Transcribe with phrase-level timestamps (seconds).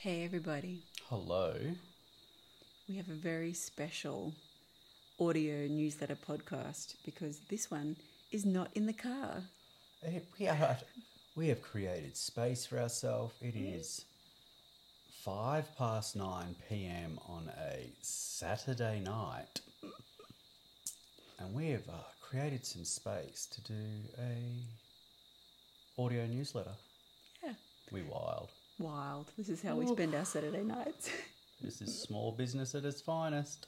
[0.00, 0.84] Hey, everybody.
[1.08, 1.56] Hello.
[2.88, 4.32] We have a very special
[5.18, 7.96] audio newsletter podcast because this one
[8.30, 9.42] is not in the car.
[10.38, 10.76] We are.
[11.34, 13.34] We have created space for ourselves.
[13.40, 14.04] It is
[15.24, 17.18] five past nine p.m.
[17.26, 19.60] on a Saturday night,
[21.40, 23.82] and we have uh, created some space to do
[24.20, 26.76] a audio newsletter.
[27.42, 27.54] Yeah.
[27.90, 28.52] We wild.
[28.78, 29.30] Wild.
[29.36, 31.10] This is how we spend our Saturday nights.
[31.60, 33.66] This is small business at its finest.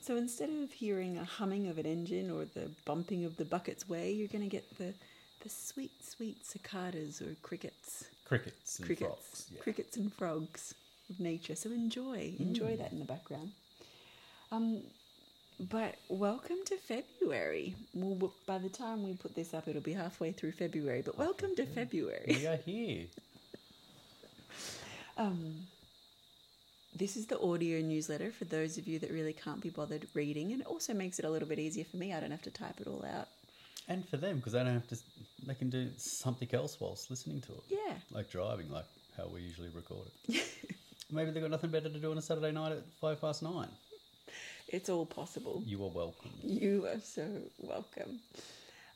[0.00, 3.88] so instead of hearing a humming of an engine or the bumping of the bucket's
[3.88, 4.94] way, you're going to get the,
[5.42, 8.04] the sweet, sweet cicadas or crickets.
[8.24, 9.08] Crickets and crickets.
[9.08, 9.46] frogs.
[9.52, 9.60] Yeah.
[9.62, 10.74] Crickets and frogs
[11.10, 11.56] of nature.
[11.56, 12.34] So enjoy.
[12.38, 13.50] Enjoy that in the background.
[14.52, 14.80] Um,
[15.60, 17.74] but welcome to February.
[17.94, 21.02] Well, by the time we put this up, it'll be halfway through February.
[21.02, 22.24] But welcome to February.
[22.40, 23.06] We are here.
[25.16, 25.68] Um,
[26.96, 30.50] this is the audio newsletter for those of you that really can't be bothered reading,
[30.50, 32.12] and it also makes it a little bit easier for me.
[32.12, 33.28] I don't have to type it all out.
[33.86, 34.98] And for them, because they don't have to,
[35.46, 37.62] they can do something else whilst listening to it.
[37.68, 37.94] Yeah.
[38.10, 40.44] Like driving, like how we usually record it.
[41.12, 43.68] Maybe they've got nothing better to do on a Saturday night at five past nine.
[44.68, 45.62] It's all possible.
[45.66, 46.30] You are welcome.
[46.42, 47.26] You are so
[47.58, 48.20] welcome.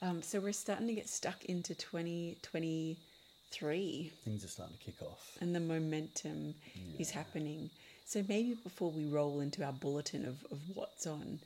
[0.01, 5.37] Um, so we're starting to get stuck into 2023 Things are starting to kick off.
[5.41, 6.55] and the momentum
[6.99, 7.71] is happening.
[8.07, 11.39] So maybe before we roll into our bulletin of, of what's on,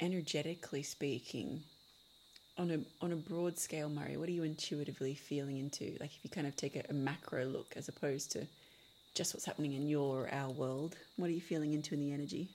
[0.00, 1.62] energetically speaking,
[2.56, 5.96] on a on a broad scale, Murray, what are you intuitively feeling into?
[6.00, 8.46] Like if you kind of take a, a macro look as opposed to
[9.14, 12.48] just what's happening in your our world, what are you feeling into in the energy?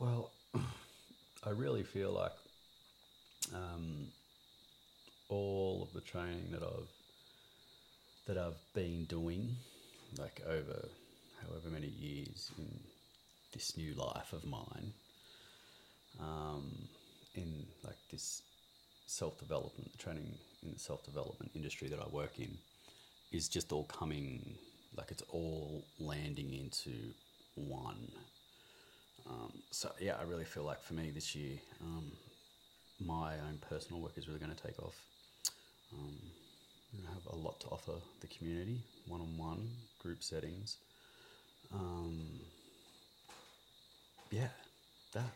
[0.00, 0.30] Well,
[1.44, 2.30] I really feel like
[3.52, 4.06] um,
[5.28, 6.88] all of the training that I've
[8.28, 9.56] that I've been doing,
[10.16, 10.88] like over
[11.42, 12.68] however many years in
[13.52, 14.92] this new life of mine,
[16.20, 16.70] um,
[17.34, 18.42] in like this
[19.06, 20.32] self development, the training
[20.62, 22.56] in the self development industry that I work in,
[23.32, 24.54] is just all coming
[24.96, 26.92] like it's all landing into
[27.56, 28.12] one.
[29.28, 32.12] Um, so yeah, I really feel like for me this year, um,
[33.04, 34.96] my own personal work is really going to take off.
[35.92, 36.16] Um,
[37.06, 39.68] I have a lot to offer the community, one-on-one,
[40.00, 40.78] group settings.
[41.72, 42.40] Um,
[44.30, 44.48] yeah,
[45.12, 45.30] that.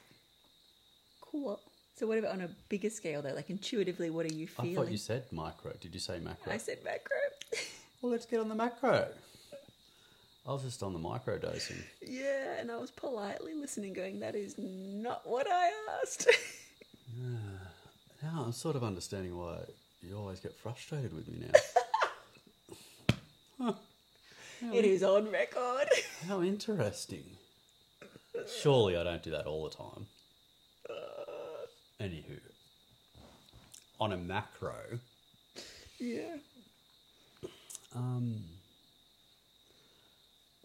[1.20, 1.60] Cool.
[1.94, 3.34] So what about on a bigger scale though?
[3.34, 4.72] Like intuitively, what are you feeling?
[4.72, 5.72] I thought you said micro.
[5.80, 6.52] Did you say macro?
[6.52, 7.16] I said macro.
[8.02, 9.08] well, let's get on the macro.
[10.46, 11.76] I was just on the micro dosing.
[12.00, 15.70] yeah, and I was politely listening, going, "That is not what I
[16.02, 16.28] asked."
[18.22, 19.58] Now I'm sort of understanding why
[20.00, 21.44] you always get frustrated with me
[23.58, 23.76] now.
[24.72, 25.88] it is on record.
[26.28, 27.24] How interesting.
[28.62, 30.06] Surely I don't do that all the time.
[32.00, 32.38] Anywho,
[34.00, 34.74] on a macro,
[36.00, 36.36] yeah.
[37.94, 38.42] um,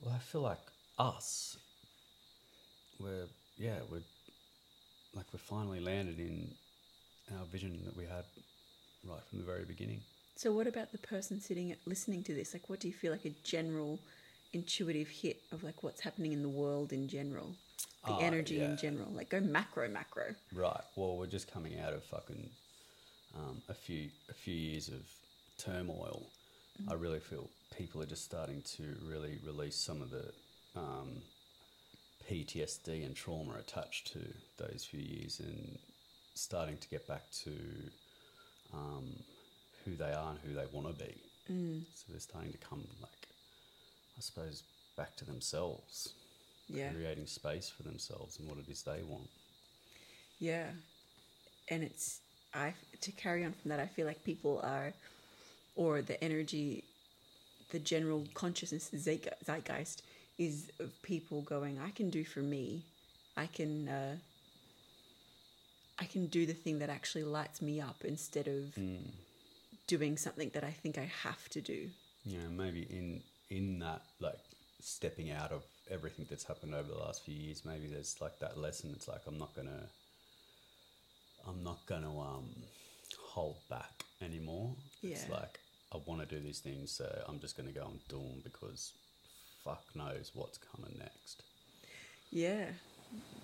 [0.08, 0.60] well, I feel like
[0.98, 1.58] us,
[3.00, 4.02] we're yeah, we're
[5.14, 6.56] like we're finally landed in
[7.38, 8.24] our vision that we had
[9.04, 10.00] right from the very beginning.
[10.36, 12.54] So what about the person sitting listening to this?
[12.54, 14.00] Like, what do you feel like a general
[14.54, 17.56] intuitive hit of like what's happening in the world in general,
[18.06, 18.66] the Ah, energy yeah.
[18.72, 19.10] in general?
[19.12, 20.36] Like, go macro, macro.
[20.54, 20.82] Right.
[20.96, 22.50] Well, we're just coming out of fucking
[23.36, 25.02] um, a few a few years of
[25.58, 26.32] turmoil.
[26.88, 30.32] I really feel people are just starting to really release some of the
[30.76, 31.22] um,
[32.30, 34.20] PTSD and trauma attached to
[34.58, 35.78] those few years, and
[36.34, 37.52] starting to get back to
[38.74, 39.24] um,
[39.86, 41.22] who they are and who they want to be.
[41.52, 41.84] Mm.
[41.94, 43.28] So they're starting to come, like,
[44.18, 44.64] I suppose,
[44.98, 46.14] back to themselves,
[46.68, 49.30] Yeah, creating space for themselves and what it is they want.
[50.40, 50.68] yeah.
[51.70, 52.22] And it's
[52.54, 53.80] I to carry on from that.
[53.80, 54.94] I feel like people are,
[55.76, 56.84] or the energy,
[57.72, 60.02] the general consciousness, zeitgeist
[60.38, 61.80] is of people going.
[61.80, 62.86] I can do for me.
[63.36, 63.90] I can.
[63.90, 64.16] Uh,
[66.00, 68.78] I can do the thing that actually lights me up instead of
[69.88, 71.90] doing something that I think I have to do.
[72.40, 74.40] know, maybe in in that like
[74.80, 78.58] stepping out of everything that's happened over the last few years, maybe there's like that
[78.58, 78.92] lesson.
[78.96, 79.90] It's like I'm not gonna,
[81.48, 82.50] I'm not gonna um
[83.20, 84.76] hold back anymore.
[85.02, 85.60] It's like
[85.94, 88.94] I want to do these things, so I'm just gonna go and do them because
[89.64, 91.44] fuck knows what's coming next.
[92.32, 92.66] Yeah,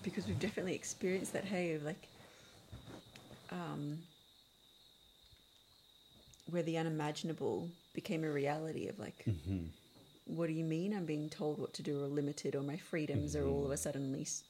[0.03, 1.45] because we've definitely experienced that.
[1.45, 2.07] Hey, of like,
[3.51, 3.99] um,
[6.49, 9.25] where the unimaginable became a reality of like
[10.25, 13.35] what do you mean I'm being told what to do or limited or my freedoms
[13.35, 14.43] are all of a sudden s-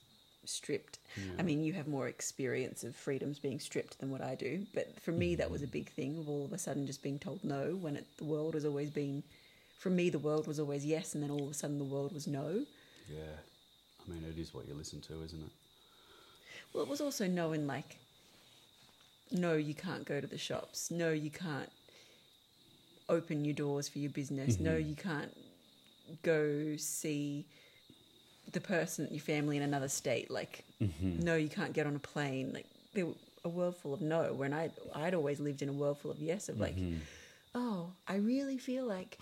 [0.46, 1.00] stripped?
[1.38, 5.00] I mean, you have more experience of freedoms being stripped than what I do, but
[5.02, 5.72] for me, that was a mm.
[5.72, 8.54] big thing of all of a sudden just being told no when it, the world
[8.56, 9.24] has always been,
[9.78, 12.14] for me, the world was always yes, and then all of a sudden the world
[12.14, 12.66] was no.
[13.10, 13.38] Yeah.
[14.06, 15.52] I mean, it is what you listen to, isn't it?
[16.74, 17.98] Well, it was also knowing like,
[19.32, 20.92] no, you can't go to the shops.
[20.92, 21.70] No, you can't
[23.10, 24.60] open your doors for your business.
[24.60, 24.90] No, mm-hmm.
[24.90, 25.36] you can't
[26.22, 27.46] go see
[28.54, 30.32] the person, your family in another state.
[30.32, 31.20] Like, mm-hmm.
[31.20, 32.52] no, you can't get on a plane.
[32.54, 33.14] Like, there were
[33.46, 34.34] a world full of no.
[34.34, 36.50] When I I'd always lived in a world full of yes.
[36.50, 36.98] Of like, mm-hmm.
[37.56, 39.18] oh, I really feel like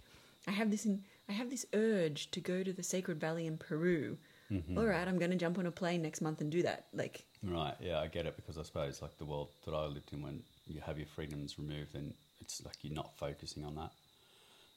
[0.47, 3.57] I have this in, I have this urge to go to the Sacred Valley in
[3.57, 4.17] Peru.
[4.51, 4.77] Mm-hmm.
[4.77, 6.85] All right, I'm going to jump on a plane next month and do that.
[6.93, 10.13] Like, Right, yeah, I get it because I suppose like the world that I lived
[10.13, 13.91] in when you have your freedoms removed then it's like you're not focusing on that.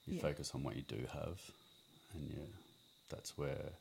[0.06, 0.22] You Yeah.
[0.22, 1.40] focus on what you do have
[2.14, 2.46] and yeah,
[3.10, 3.72] that's where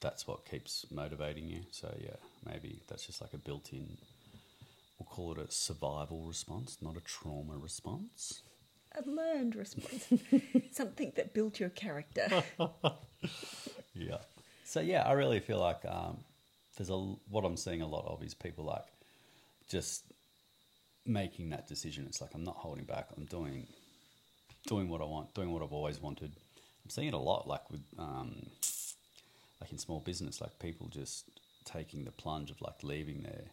[0.00, 1.60] that's what keeps motivating you.
[1.70, 2.16] So yeah,
[2.46, 3.96] maybe that's just like a built in
[4.98, 8.42] we'll call it a survival response, not a trauma response.
[8.94, 10.08] a learned response,
[10.72, 12.28] something that built your character.
[13.94, 14.18] Yeah.
[14.64, 16.18] So yeah, I really feel like um,
[16.76, 18.86] there's a what I'm seeing a lot of is people like
[19.68, 20.04] just
[21.04, 22.06] making that decision.
[22.06, 23.08] It's like I'm not holding back.
[23.16, 23.66] I'm doing
[24.66, 26.32] doing what I want, doing what I've always wanted.
[26.84, 28.46] I'm seeing it a lot, like with um,
[29.60, 31.24] like in small business, like people just
[31.64, 33.44] taking the plunge of like leaving their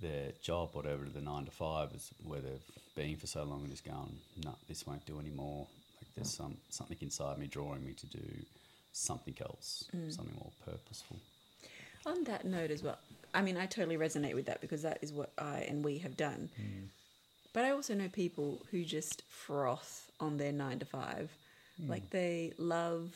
[0.00, 2.62] their job, whatever the nine to five is where they've
[2.94, 5.66] been for so long, and just going, no, this won't do anymore.
[6.00, 8.24] Like there's some something inside me drawing me to do
[8.92, 10.14] something else, mm.
[10.14, 11.16] something more purposeful.
[12.06, 12.98] On that note, as well,
[13.34, 16.16] I mean, I totally resonate with that because that is what I and we have
[16.16, 16.50] done.
[16.60, 16.88] Mm.
[17.52, 21.30] But I also know people who just froth on their nine to five.
[21.82, 21.88] Mm.
[21.88, 23.14] Like they love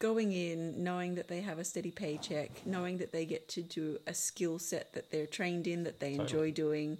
[0.00, 3.98] going in, knowing that they have a steady paycheck, knowing that they get to do
[4.08, 6.98] a skill set that they're trained in, that they enjoy doing.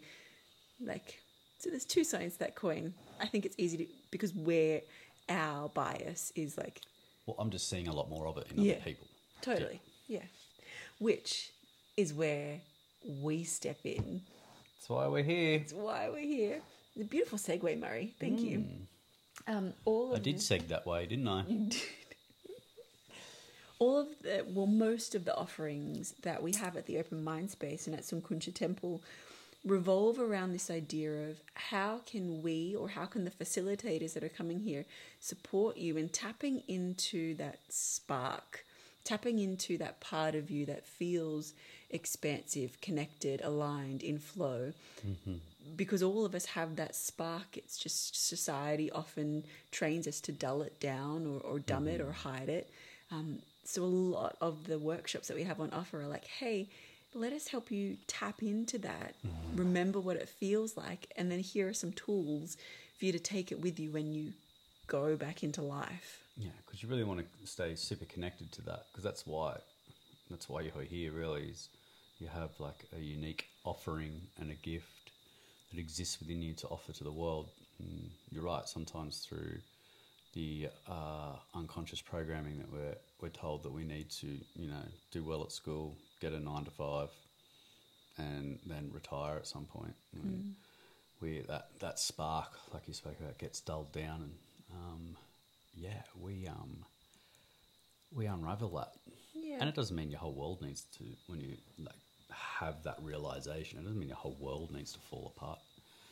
[0.81, 1.19] Like,
[1.59, 2.95] so there's two sides to that coin.
[3.21, 4.83] I think it's easy to, because where
[5.29, 6.81] our bias is like,
[7.27, 8.75] Well, I'm just seeing a lot more of it in Yeah.
[8.75, 9.07] other people.
[9.41, 9.81] Totally.
[10.07, 10.25] Yeah.
[10.99, 11.51] Which
[11.97, 12.61] is where
[13.23, 14.21] we step in.
[14.77, 15.59] That's why we're here.
[15.59, 16.61] That's why we're here.
[16.95, 18.15] It's a beautiful segue, Murray.
[18.21, 18.65] Thank you.
[19.47, 20.17] Um, all Hmm.
[20.17, 21.45] I did the- seg that way, didn't I?
[23.81, 27.51] All of the well, most of the offerings that we have at the Open Mind
[27.51, 29.03] Space and at Sunkuncha Temple
[29.65, 34.29] revolve around this idea of how can we or how can the facilitators that are
[34.29, 34.85] coming here
[35.19, 38.65] support you in tapping into that spark,
[39.05, 41.53] tapping into that part of you that feels
[41.91, 44.73] expansive, connected, aligned, in flow.
[45.77, 47.57] Because all of us have that spark.
[47.57, 52.13] It's just society often trains us to dull it down or, or dumb it or
[52.13, 52.71] hide it.
[53.11, 56.69] Um, so a lot of the workshops that we have on offer are like, hey,
[57.15, 59.15] let us help you tap into that,
[59.55, 62.57] remember what it feels like, and then here are some tools
[62.99, 64.33] for you to take it with you when you
[64.87, 66.23] go back into life.
[66.37, 68.85] Yeah, because you really want to stay super connected to that.
[68.91, 69.57] Because that's why,
[70.31, 71.13] that's why you're here.
[71.13, 71.69] Really, is
[72.19, 75.11] you have like a unique offering and a gift
[75.71, 77.49] that exists within you to offer to the world.
[77.79, 78.67] And you're right.
[78.69, 79.59] Sometimes through
[80.35, 85.25] the uh, unconscious programming that we're we're told that we need to, you know, do
[85.25, 87.09] well at school, get a nine to five,
[88.19, 89.95] and then retire at some point.
[90.15, 90.55] And
[91.21, 94.33] We that that spark, like you spoke about, gets dulled down, and
[94.73, 95.17] um,
[95.75, 96.85] yeah, we um
[98.13, 98.93] we unravel that.
[99.35, 99.59] Yeah.
[99.61, 101.95] And it doesn't mean your whole world needs to when you like
[102.31, 103.79] have that realization.
[103.79, 105.59] It doesn't mean your whole world needs to fall apart.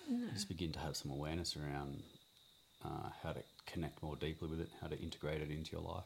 [0.08, 2.02] You just begin to have some awareness around
[2.84, 6.04] uh, how to connect more deeply with it, how to integrate it into your life.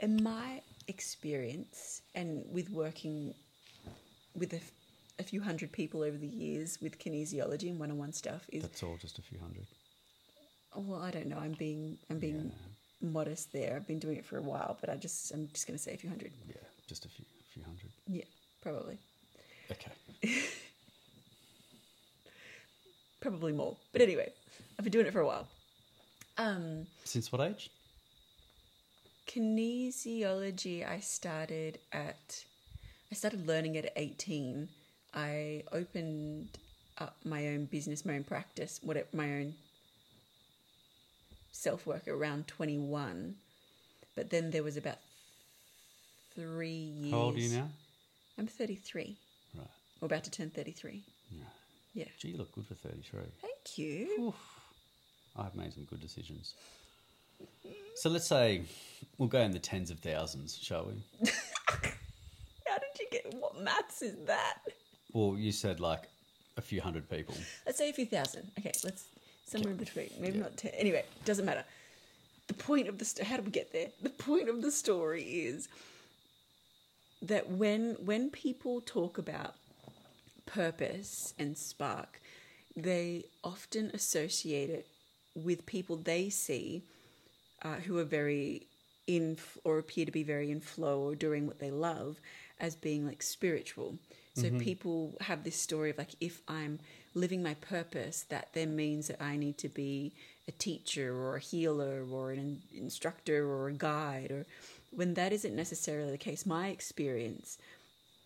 [0.00, 3.34] In my experience, and with working
[4.34, 4.52] with
[5.18, 8.96] a few hundred people over the years with kinesiology and one-on-one stuff, is That's all
[9.00, 9.66] just a few hundred.
[10.76, 11.38] well, I don't know.
[11.38, 12.52] I'm being I'm being
[13.02, 13.74] modest there.
[13.74, 15.94] I've been doing it for a while, but I just I'm just going to say
[15.94, 16.32] a few hundred.
[16.48, 16.54] Yeah,
[16.86, 17.90] just a few few hundred.
[18.06, 18.24] Yeah,
[18.62, 18.98] probably,
[19.72, 19.90] Okay.
[23.20, 23.76] probably more.
[23.92, 24.32] But anyway,
[24.78, 25.48] I've been doing it for a while.
[26.36, 27.70] Um, Since what age?
[29.28, 32.44] Kinesiology I started at
[33.12, 34.68] I started learning it at 18.
[35.14, 36.58] I opened
[36.98, 39.54] up my own business, my own practice, what my own
[41.52, 43.36] self work around 21.
[44.16, 44.98] But then there was about
[46.34, 47.12] 3 years.
[47.12, 47.68] How old are you now?
[48.36, 49.16] I'm 33.
[49.56, 49.66] Right.
[50.00, 51.04] We're about to turn 33.
[51.30, 51.44] Yeah.
[51.94, 52.04] Yeah.
[52.18, 53.32] Gee, you look good for thirty-three.
[53.40, 54.28] Thank you.
[54.28, 54.60] Oof.
[55.36, 56.54] I've made some good decisions.
[57.94, 58.62] So let's say
[59.18, 61.28] we'll go in the tens of thousands, shall we?
[62.66, 63.34] How did you get?
[63.34, 64.58] What maths is that?
[65.12, 66.08] Well, you said like
[66.56, 67.34] a few hundred people.
[67.66, 68.50] Let's say a few thousand.
[68.58, 69.06] Okay, let's
[69.46, 70.10] somewhere in between.
[70.20, 70.44] Maybe Yeah.
[70.44, 70.72] not ten.
[70.74, 71.64] Anyway, doesn't matter.
[72.46, 73.88] The point of the st- how did we get there?
[74.02, 75.68] The point of the story is
[77.22, 79.54] that when when people talk about
[80.46, 82.20] purpose and spark,
[82.76, 84.86] they often associate it
[85.34, 86.82] with people they see
[87.62, 88.66] uh, who are very
[89.06, 92.20] in or appear to be very in flow or doing what they love
[92.60, 93.98] as being like spiritual.
[94.34, 96.78] So people have this story of like if I'm
[97.12, 100.12] living my purpose, that then means that I need to be
[100.46, 104.46] a teacher or a healer or an instructor or a guide or
[104.90, 106.46] when that isn't necessarily the case.
[106.46, 107.58] My experience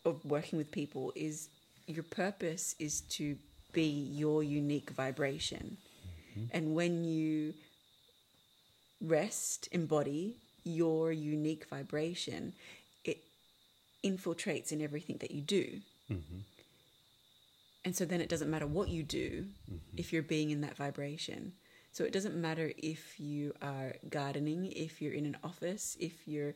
[0.04, 1.48] of working with people is
[1.86, 3.36] your purpose is to
[3.72, 5.78] be your unique vibration.
[6.52, 7.54] And when you
[9.02, 12.52] rest, embody your unique vibration,
[13.04, 13.18] it
[14.04, 15.80] infiltrates in everything that you do.
[16.10, 16.38] Mm-hmm.
[17.84, 19.96] And so then it doesn't matter what you do mm-hmm.
[19.96, 21.52] if you're being in that vibration.
[21.90, 26.54] So it doesn't matter if you are gardening, if you're in an office, if you're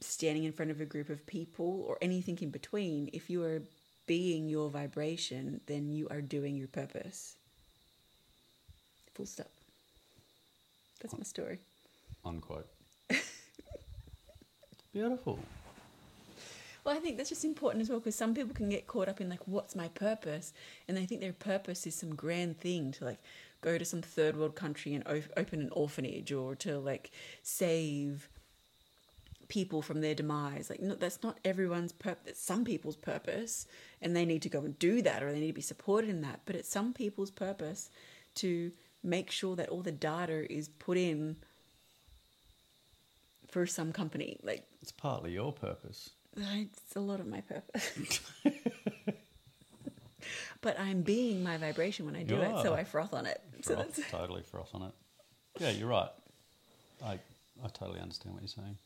[0.00, 3.08] standing in front of a group of people, or anything in between.
[3.12, 3.62] If you are
[4.06, 7.36] being your vibration, then you are doing your purpose.
[9.14, 9.53] Full stop.
[11.00, 11.58] That's my story.
[12.24, 12.68] Unquote.
[14.92, 15.38] Beautiful.
[16.84, 19.20] Well, I think that's just important as well because some people can get caught up
[19.20, 20.52] in like, what's my purpose?
[20.86, 23.18] And they think their purpose is some grand thing to like
[23.62, 25.02] go to some third world country and
[25.36, 27.10] open an orphanage or to like
[27.42, 28.28] save
[29.48, 30.68] people from their demise.
[30.68, 32.32] Like, no, that's not everyone's purpose.
[32.32, 33.66] It's some people's purpose
[34.02, 36.20] and they need to go and do that or they need to be supported in
[36.20, 36.40] that.
[36.44, 37.88] But it's some people's purpose
[38.36, 38.72] to
[39.04, 41.36] make sure that all the data is put in
[43.48, 44.38] for some company.
[44.42, 46.10] Like, It's partly your purpose.
[46.36, 48.20] Uh, it's a lot of my purpose.
[50.60, 52.74] but I'm being my vibration when I do You it, so.
[52.74, 53.40] I froth on it.
[53.62, 54.92] So Froth, that's, totally froth on it.
[55.60, 56.08] Yeah, you're right.
[57.04, 57.12] I
[57.62, 58.76] I totally understand what you're saying.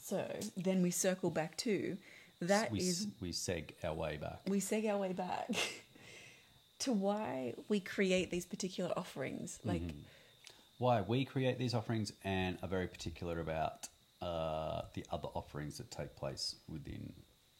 [0.00, 0.24] so
[0.56, 1.98] then we circle back to
[2.40, 4.40] that we, is we seg our way back.
[4.48, 5.50] we seg our way back
[6.84, 9.58] to why we create these particular offerings.
[9.64, 9.82] Like
[10.78, 13.88] Why we create these offerings and are very particular about
[14.20, 17.12] uh, the other offerings that take place within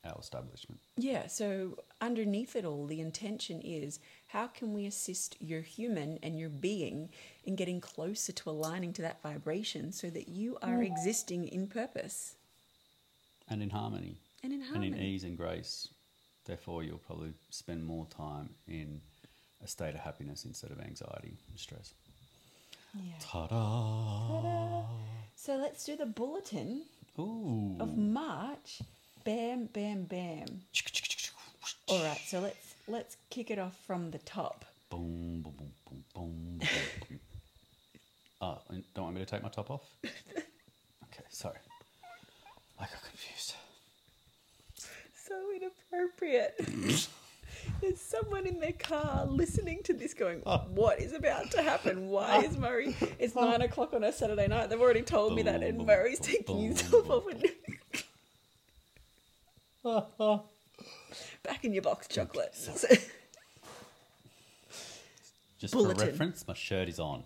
[0.05, 0.79] our establishment.
[0.97, 6.39] Yeah, so underneath it all, the intention is how can we assist your human and
[6.39, 7.09] your being
[7.45, 12.35] in getting closer to aligning to that vibration so that you are existing in purpose
[13.49, 14.17] And in harmony.
[14.43, 15.89] and in And in ease and grace.
[16.45, 19.01] Therefore, you'll probably spend more time in
[19.65, 21.95] a state of happiness instead of anxiety and stress.
[22.95, 23.13] Yeah.
[23.19, 24.85] Ta-da!
[25.35, 26.83] So let's do the bulletin
[27.19, 27.77] Ooh.
[27.81, 28.83] of March.
[29.25, 30.61] Bam, bam, bam.
[31.89, 34.65] All right, so let's let's kick it off from the top.
[34.91, 36.69] Boom, boom, boom, boom, boom, boom,
[37.09, 37.21] boom.
[38.41, 38.59] Oh,
[38.95, 39.83] don't want me to take my top off?
[40.05, 41.59] Okay, sorry.
[42.79, 43.55] I got confused.
[45.15, 47.09] So inappropriate.
[47.81, 52.09] There's someone in their car listening to this going, What is about to happen?
[52.09, 52.97] Why is Murray?
[53.19, 54.71] It's nine o'clock on a Saturday night.
[54.71, 57.51] They've already told me that, and Murray's taking himself off and
[61.43, 62.55] back in your box chocolate.
[65.59, 65.97] Just Bulletin.
[65.99, 67.25] for reference, my shirt is on.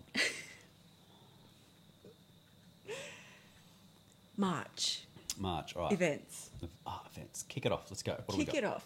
[4.37, 5.03] March
[5.39, 5.91] March, all right.
[5.93, 6.49] events.
[6.85, 7.43] Ah, events.
[7.47, 7.85] Kick it off.
[7.89, 8.21] Let's go.
[8.25, 8.85] What Kick it off.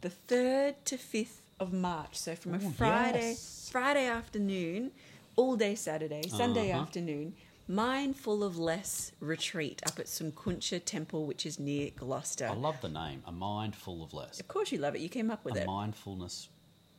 [0.00, 2.16] The third to fifth of March.
[2.18, 3.68] So from a Ooh, Friday, yes.
[3.70, 4.92] Friday afternoon,
[5.36, 6.82] all day Saturday, Sunday Uh-huh.
[6.82, 7.34] afternoon,
[7.68, 12.48] Mindful of Less retreat up at Sunkuncha Temple, which is near Gloucester.
[12.48, 13.22] I love the name.
[13.26, 14.40] A mind full of less.
[14.40, 15.00] of course, you love it.
[15.00, 15.60] You came up with it.
[15.60, 15.66] A it.
[15.66, 16.48] mindfulness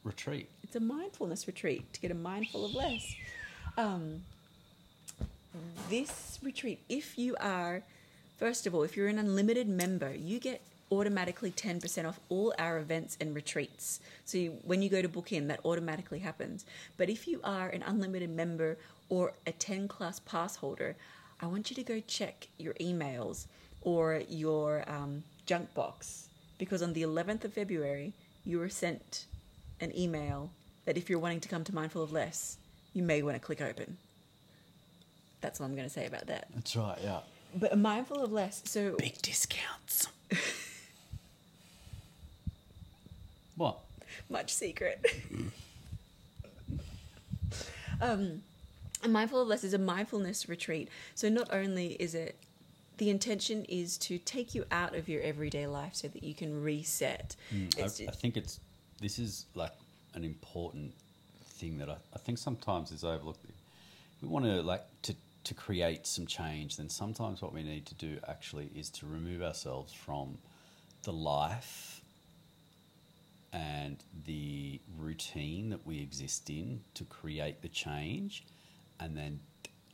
[0.05, 0.49] retreat.
[0.63, 3.15] It's a mindfulness retreat to get a mindful of less.
[3.77, 4.21] Um,
[5.89, 7.83] this retreat, if you are,
[8.37, 10.61] first of all, if you're an unlimited member, you get
[10.91, 14.01] automatically 10% off all our events and retreats.
[14.25, 16.65] So you, when you go to book in, that automatically happens.
[16.97, 18.77] But if you are an unlimited member
[19.09, 20.95] or a 10 class pass holder,
[21.39, 23.47] I want you to go check your emails
[23.81, 28.13] or your um, junk box because on the 11th of February,
[28.45, 29.25] you were sent
[29.79, 30.51] an email
[30.85, 32.57] that if you're wanting to come to Mindful of Less,
[32.93, 33.97] you may want to click open.
[35.39, 36.47] That's all I'm going to say about that.
[36.53, 37.19] That's right, yeah.
[37.55, 40.07] But Mindful of Less, so Big discounts.
[43.55, 43.79] what?
[44.29, 45.05] much secret.
[48.01, 48.41] um,
[49.03, 50.89] A mindful of less is a mindfulness retreat.
[51.15, 52.35] So not only is it
[52.97, 56.61] the intention is to take you out of your everyday life so that you can
[56.61, 57.35] reset.
[57.51, 58.59] Mm, I, It's- I think it's
[58.99, 59.71] this is like
[60.13, 60.93] an important
[61.45, 63.43] thing that I, I think sometimes is overlooked.
[64.21, 65.15] We want to like to
[65.45, 66.77] to create some change.
[66.77, 70.37] Then sometimes what we need to do actually is to remove ourselves from
[71.03, 72.00] the life
[73.53, 78.45] and the routine that we exist in to create the change,
[78.99, 79.39] and then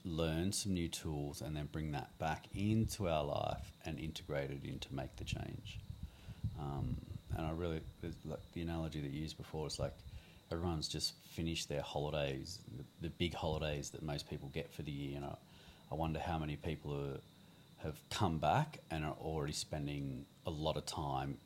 [0.06, 4.64] learn some new tools and then bring that back into our life and integrate it
[4.64, 5.80] in to make the change.
[6.60, 6.96] Um,
[7.36, 7.82] and I really,
[8.26, 9.94] like the analogy that you used before is like
[10.52, 14.92] everyone's just finished their holidays, the, the big holidays that most people get for the
[14.92, 15.18] year.
[15.18, 15.36] And I,
[15.92, 17.20] I wonder how many people are,
[17.84, 21.38] have come back and are already spending a lot of time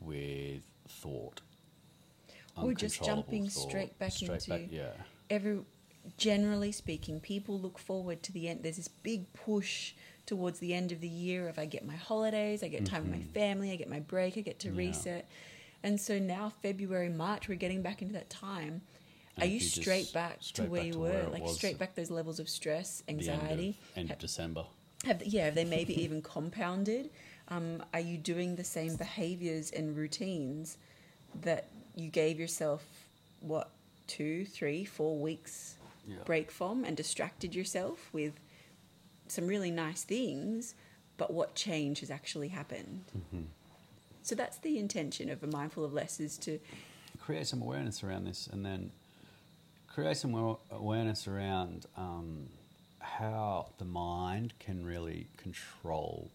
[0.00, 1.40] with thought.
[2.56, 4.90] Or just jumping straight back into- yeah.
[5.30, 5.60] every
[6.16, 8.62] generally speaking, people look forward to the end.
[8.62, 9.92] There's this big push
[10.26, 13.12] towards the end of the year of I get my holidays, I get time with
[13.20, 14.80] my family, I get my break, I get to Mm-hmm.
[14.80, 14.86] Yeah.
[14.88, 15.28] reset.
[15.84, 18.82] And so now February, March, we're getting back into that time.
[19.36, 21.08] And Are you straight back straight to where back you to were?
[21.10, 23.78] where like straight back those levels of stress, The end of- anxiety.
[23.94, 24.64] end of December.
[25.04, 27.10] have yeah, have they maybe even compounded?
[27.48, 30.76] Um, are you doing the same behaviors and routines
[31.42, 32.84] that you gave yourself
[33.40, 33.70] what
[34.06, 35.76] two, three, four weeks
[36.06, 36.16] Yeah.
[36.24, 38.32] break from and distracted yourself with
[39.28, 40.74] some really nice things,
[41.16, 43.04] but what change has actually happened?
[43.16, 43.44] Mm-hmm.
[44.22, 46.58] So that's the intention of a mindful of less is to
[47.18, 48.90] create some awareness around this and then
[49.86, 52.48] create some awareness around um,
[53.00, 56.30] how the mind can really control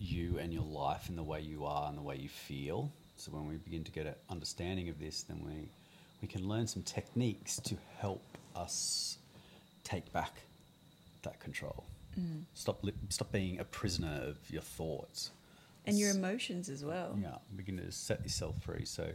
[0.00, 2.90] you and your life and the way you are and the way you feel.
[3.16, 5.68] So when we begin to get an understanding of this, then we,
[6.22, 8.22] we can learn some techniques to help
[8.56, 9.18] us
[9.84, 10.32] take back
[11.22, 11.84] that control.
[12.54, 15.30] Stop, li- stop being a prisoner of your thoughts.
[15.86, 17.16] and your emotions as well.
[17.20, 18.84] Yeah, begin to set yourself free.
[18.84, 19.12] So,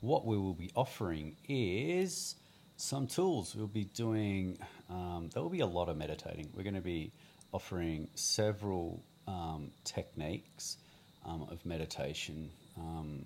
[0.00, 2.36] what we will be offering is
[2.76, 3.54] some tools.
[3.54, 4.58] We'll be doing,
[4.90, 6.48] um, there will be a lot of meditating.
[6.54, 7.12] We're going to be
[7.52, 10.78] offering several um, techniques
[11.26, 12.50] um, of meditation.
[12.78, 13.24] Um,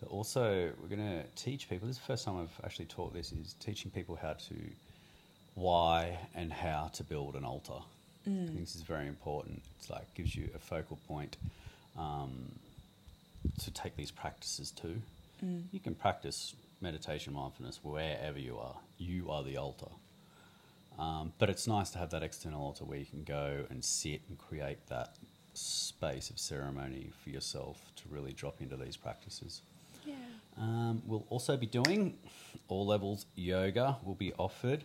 [0.00, 1.88] but also, we're going to teach people.
[1.88, 3.32] This is the first time I've actually taught this.
[3.32, 4.54] Is teaching people how to,
[5.54, 7.80] why and how to build an altar.
[8.26, 9.62] I think this is very important.
[9.78, 11.36] It's like gives you a focal point
[11.96, 12.52] um,
[13.62, 14.88] to take these practices to.
[15.72, 18.76] You can practice meditation, mindfulness wherever you are.
[18.98, 19.86] You are the altar.
[20.98, 24.20] Um, but it's nice to have that external altar where you can go and sit
[24.28, 25.14] and create that
[25.58, 29.62] space of ceremony for yourself to really drop into these practices.
[30.06, 30.14] Yeah.
[30.56, 32.16] Um, we'll also be doing
[32.68, 34.84] all levels yoga will be offered,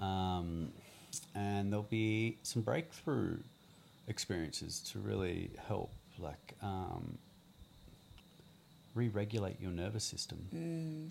[0.00, 0.72] um,
[1.34, 3.38] and there'll be some breakthrough
[4.08, 7.18] experiences to really help, like um,
[8.94, 10.38] re-regulate your nervous system.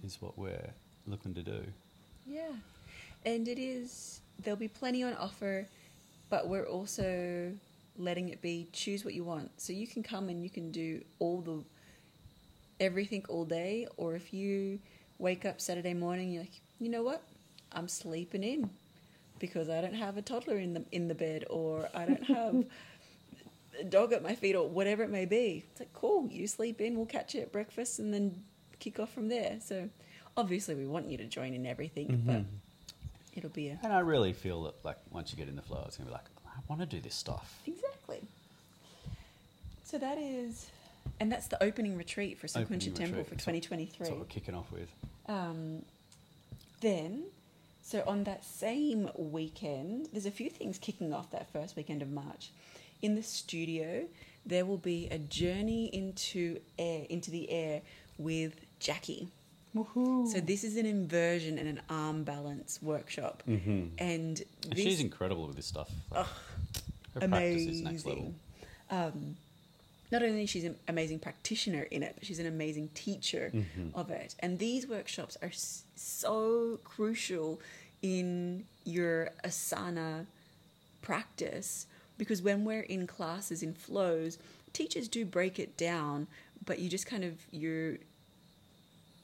[0.06, 0.74] Is what we're
[1.08, 1.64] looking to do.
[2.26, 2.52] Yeah.
[3.26, 5.68] And it is, there'll be plenty on offer,
[6.30, 7.52] but we're also
[7.98, 9.52] letting it be choose what you want.
[9.62, 11.64] So you can come and you can do all the,
[12.84, 14.80] everything all day, or if you
[15.20, 17.24] wake up Saturday morning, you're like, you know what?
[17.72, 18.70] I'm sleeping in
[19.40, 22.66] because I don't have a toddler in the in the bed, or I don't have
[23.80, 25.66] a dog at my feet, or whatever it may be.
[25.72, 26.28] It's like cool.
[26.30, 26.96] You sleep in.
[26.96, 28.44] We'll catch you at breakfast, and then
[28.80, 29.58] kick off from there.
[29.60, 29.90] So
[30.38, 32.32] obviously, we want you to join in everything, mm-hmm.
[32.32, 32.44] but
[33.36, 35.84] it'll be a And I really feel that, like, once you get in the flow,
[35.88, 37.60] it's gonna be like, I want to do this stuff.
[37.66, 38.22] exactly.
[39.84, 40.68] So that is,
[41.20, 43.40] and that's the opening retreat for Opening Temple for retreat.
[43.44, 44.90] twenty twenty That's what we're kicking off with.
[45.28, 45.84] Um,
[46.82, 47.24] then,
[47.84, 52.12] so on that same weekend, there's a few things kicking off that first weekend of
[52.12, 52.52] March.
[53.02, 54.06] In the studio,
[54.46, 57.82] there will be a journey into air, into the air
[58.18, 59.28] with Jackie.
[59.76, 60.28] Woohoo!
[60.28, 63.92] So this is an inversion and an arm balance workshop, Mhm.
[63.98, 65.90] and And this, she's incredible with this stuff.
[66.12, 66.28] Like, Ugh,
[67.16, 68.22] her practice is next level.
[68.24, 68.40] amazing.
[68.90, 69.38] Um,
[70.12, 73.90] not only is she an amazing practitioner in it, but she's an amazing teacher Mm-hmm.
[73.98, 74.36] of it.
[74.40, 77.60] And these workshops are s- so crucial
[78.04, 80.28] in your asana
[81.02, 84.38] practice because when we're in classes in flows,
[84.72, 86.28] teachers do break it down,
[86.66, 87.98] but you just kind of you're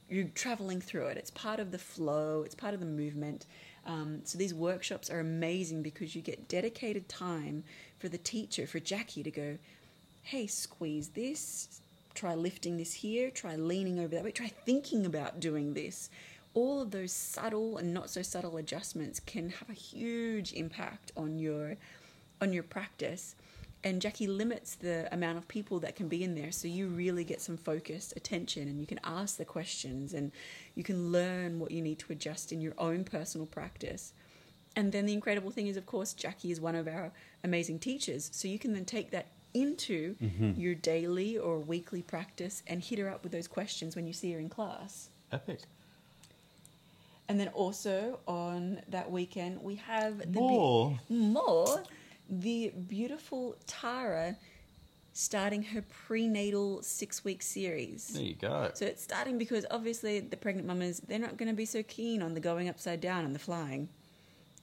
[0.09, 1.17] you're traveling through it.
[1.17, 2.43] It's part of the flow.
[2.45, 3.45] It's part of the movement.
[3.85, 7.63] Um, so these workshops are amazing because you get dedicated time
[7.99, 9.57] for the teacher, for Jackie to go,
[10.23, 11.81] hey, squeeze this,
[12.13, 16.09] try lifting this here, try leaning over that way, try thinking about doing this.
[16.53, 21.37] all of those subtle and not so subtle adjustments can have a huge impact on
[21.39, 21.75] your
[22.41, 23.35] on your practice
[23.83, 27.23] and Jackie limits the amount of people that can be in there so you really
[27.23, 30.31] get some focused attention and you can ask the questions and
[30.75, 34.11] you can learn what you need to adjust in your own personal practice.
[34.75, 37.11] And then the incredible thing is, of course, Jackie is one of our
[37.43, 38.29] amazing teachers.
[38.33, 40.59] So you can then take that into Mm-hmm.
[40.59, 44.31] your daily or weekly practice and hit her up with those questions when you see
[44.33, 45.09] her in class.
[45.31, 45.61] Epic.
[47.27, 50.99] And then also on that weekend, we have the More.
[51.09, 51.83] more
[52.29, 54.37] the beautiful Tara
[55.13, 58.07] starting her prenatal six week series.
[58.09, 58.71] There you go.
[58.73, 62.21] So it's starting because obviously the pregnant mamas they're not going to be so keen
[62.21, 63.89] on the going upside down and the flying.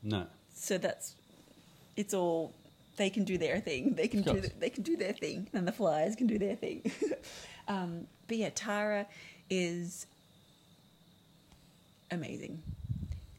[0.03, 0.27] No.
[0.55, 1.15] So that's
[1.97, 2.55] it's all
[2.97, 3.95] they can do their thing.
[3.95, 6.57] They can do the, they can do their thing, and the flyers can do their
[6.57, 6.91] thing.
[7.69, 9.07] um, but yeah, Tara
[9.51, 10.07] is
[12.11, 12.63] amazing.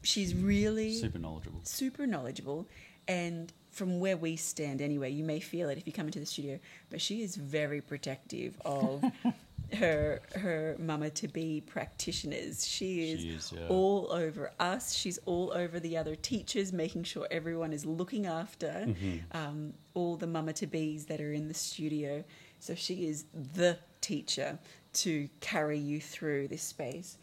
[0.02, 1.60] She's really Super knowledgeable.
[1.64, 2.68] super knowledgeable
[3.08, 5.10] and from where we stand anyway.
[5.10, 6.58] You may feel it if you come into the studio
[6.90, 9.02] but she is very protective of
[9.74, 12.66] her her mama to be practitioners.
[12.66, 13.68] She is, She is, yeah.
[13.68, 14.94] all over us.
[14.94, 19.16] She's all over the other teachers making sure everyone is looking after Mm-hmm.
[19.36, 22.24] um, all the mama to bees that are in the studio.
[22.60, 24.58] So she is the teacher
[24.94, 27.18] to carry you through this space.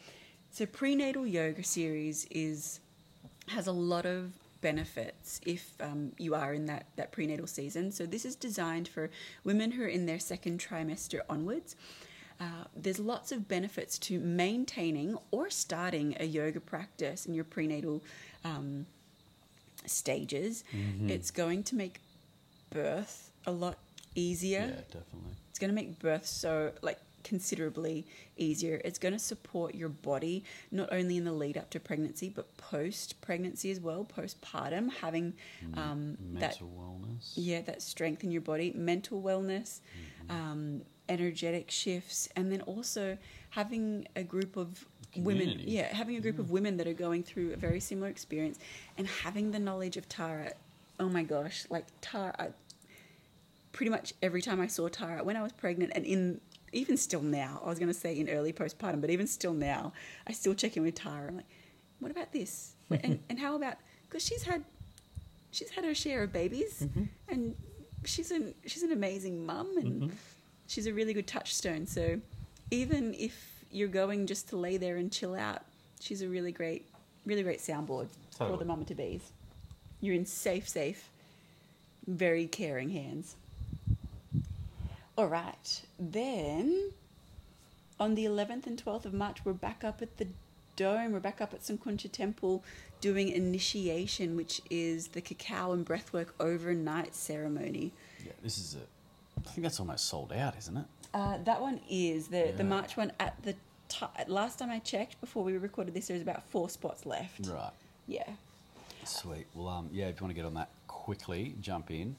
[0.52, 2.80] So prenatal yoga series is
[3.48, 7.92] has a lot of benefits if um, you are in that, that prenatal season.
[7.92, 9.10] So this is designed for
[9.44, 11.76] women who are in their second trimester onwards.
[12.40, 18.04] Uh, there's lots of benefits to maintaining or starting a yoga practice in your prenatal
[18.44, 18.86] um,
[19.86, 20.64] stages.
[21.08, 22.02] It's going to make
[22.72, 23.78] birth a lot
[24.16, 24.60] easier.
[24.60, 25.32] Yeah, definitely.
[25.50, 28.06] It's going to make birth so like considerably
[28.38, 28.80] easier.
[28.86, 32.56] It's going to support your body not only in the lead up to pregnancy but
[32.56, 35.34] post pregnancy as well, postpartum, having
[35.76, 37.32] um, that Mental wellness.
[37.36, 39.82] yeah that strength in your body, mental wellness,
[40.30, 43.18] um, energetic shifts, and then also
[43.50, 44.86] having a group of
[45.18, 45.60] women.
[45.64, 48.60] Yeah, having a group of women that are going through a very similar experience,
[48.98, 50.54] and having the knowledge of Tara.
[51.00, 52.36] Oh my gosh, like Tara.
[52.40, 52.48] I,
[53.72, 56.40] pretty much every time I saw Tara when I was pregnant and in
[56.76, 59.94] even still now, I was going to say in early postpartum, but even still now,
[60.28, 61.30] I still check in with Tara.
[61.30, 61.46] I'm like,
[62.00, 62.74] what about this?
[62.92, 64.64] and, and how about because she's had
[65.52, 67.04] she's had her share of babies, mm-hmm.
[67.30, 67.56] and
[68.04, 70.16] she's an she's an amazing mum, and mm-hmm.
[70.68, 71.88] she's a really good touchstone.
[71.88, 72.20] So
[72.72, 75.64] even if you're going just to lay there and chill out,
[76.00, 76.86] she's a really great,
[77.26, 78.08] really great soundboard
[78.38, 79.32] for the mama to bees.
[80.02, 81.10] You're in safe, safe,
[82.06, 83.36] very caring hands.
[85.18, 86.92] All right, then
[88.02, 90.28] on the 11th and 12th of March, we're back up at the
[90.76, 91.14] Dome.
[91.14, 92.62] We're back up at Sunkuncha Temple
[93.00, 97.94] doing initiation, which is the cacao and breathwork overnight ceremony.
[98.26, 98.80] Yeah, this is a.
[99.48, 100.86] I think that's almost sold out, isn't it?
[101.14, 103.56] Uh, that one is the the March one at the
[103.88, 106.08] ti last time I checked before we recorded this.
[106.08, 107.48] There's about four spots left.
[107.48, 107.72] Right.
[108.08, 108.28] Yeah.
[109.06, 109.46] Sweet.
[109.54, 112.18] Well, um, yeah, if you want to get on that quickly, jump in.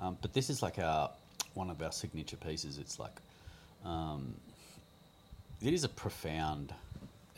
[0.00, 1.10] Um, but this is like our
[1.54, 2.78] one of our signature pieces.
[2.78, 3.16] It's like,
[3.84, 4.34] um,
[5.60, 6.72] it is a profound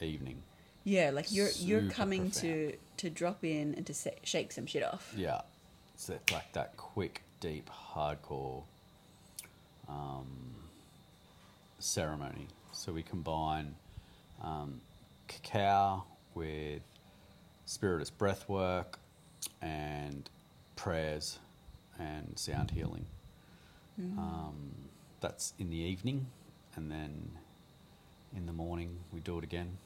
[0.01, 0.43] evening.
[0.85, 2.79] Yeah, like you're you're coming to profound.
[2.99, 5.13] to drop in and to sa- shake some shit off.
[5.17, 5.43] Yeah,
[5.95, 8.63] it's that, like that quick, deep, hardcore
[9.89, 10.27] um,
[11.79, 12.47] ceremony.
[12.73, 13.75] So we combine
[14.43, 14.81] um,
[15.29, 16.83] cacao with
[17.67, 18.99] spiritus breath work
[19.61, 20.29] and
[20.77, 21.39] prayers
[21.99, 23.05] and sound healing.
[24.19, 24.55] Um,
[25.21, 26.27] that's in the evening,
[26.77, 27.31] and then
[28.37, 29.77] in the morning we do it again.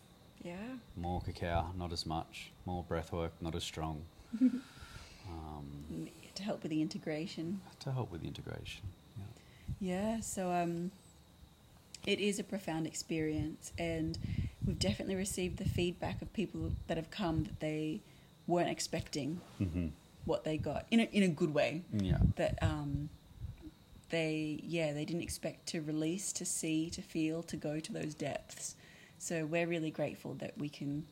[0.44, 0.56] Yeah.
[0.96, 2.50] More cacao, not as much.
[2.66, 4.02] More breath work, not as strong.
[4.40, 7.60] um, To help with the integration.
[7.80, 8.82] to help with the integration.
[9.18, 9.24] Yeah.
[9.80, 10.90] Yeah, so um,
[12.06, 14.18] it is a profound experience, and
[14.66, 18.00] we've definitely received the feedback of people that have come that they
[18.46, 19.88] weren't expecting Mm-hmm.
[20.26, 21.82] what they got in a, in a good way.
[21.92, 22.18] Yeah.
[22.36, 23.08] That um,
[24.14, 28.14] they yeah they didn't expect to release, to see, to feel, to go to those
[28.14, 28.76] depths.
[29.18, 31.06] So we're really grateful that we can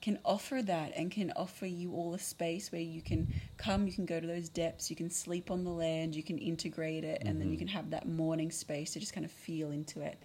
[0.00, 3.92] can offer that and can offer you all a space where you can come, you
[3.92, 7.20] can go to those depths, you can sleep on the land, you can integrate it,
[7.24, 7.58] and then you Mhm.
[7.64, 10.18] can have that morning space to just kind of feel into it.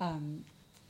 [0.00, 0.44] Um,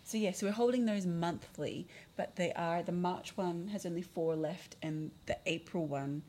[0.05, 1.87] so yeah, so we're holding those monthly,
[2.17, 6.23] but they are the March one has only four left, and the April one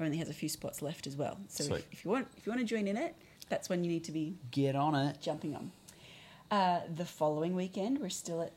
[0.00, 1.38] only has a few spots left as well.
[1.48, 3.14] So if, if you want, if you want to join in it,
[3.48, 5.20] that's when you need to be Get on it.
[5.20, 5.72] jumping on.
[6.50, 8.52] Uh, the following weekend, we're still at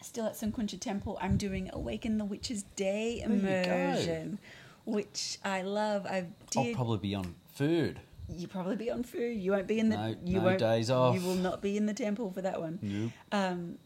[0.00, 3.48] still at Sunkuncha Temple, I'm doing Awaken the Witches Day There you go.
[3.48, 4.38] immersion,
[4.84, 6.06] which I love.
[6.06, 8.00] I've I'll probably be on food.
[8.28, 9.36] you probably be on food.
[9.38, 9.96] You won't be in the.
[9.96, 11.14] No- you no won't, days off.
[11.14, 12.78] You will not be in the temple for that one.
[12.82, 13.10] Nope.
[13.32, 13.78] Um,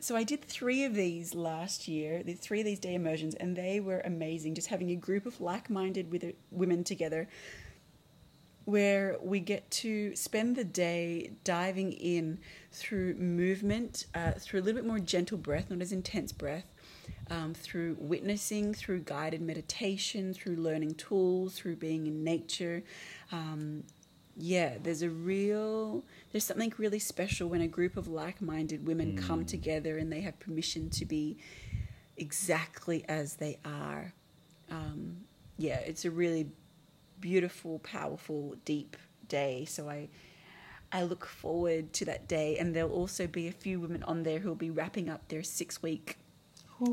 [0.00, 3.56] so I did three of these last year, the three of these day immersions, and
[3.56, 4.54] they were amazing.
[4.54, 7.26] Just having a group of like-minded with women together,
[8.64, 12.38] where we get to spend the day diving in
[12.72, 16.72] through movement, uh, through a little bit more gentle breath, not as intense breath,
[17.30, 22.82] um, through witnessing, through guided meditation, through learning tools, through being in nature.
[23.32, 23.84] Um,
[24.36, 29.16] yeah, there's a real, there's something really special when a group of like minded women
[29.16, 31.36] come together and they have permission to be
[32.16, 34.12] exactly as they are.
[34.70, 35.18] Um,
[35.56, 36.48] yeah, it's a really
[37.24, 39.64] beautiful, powerful, deep day.
[39.64, 40.10] So I,
[40.92, 44.40] I look forward to that day, and there'll also be a few women on there
[44.40, 46.18] who'll be wrapping up their six week,